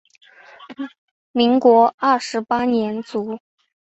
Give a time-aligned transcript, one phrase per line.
[1.31, 3.39] 民国二十八年卒。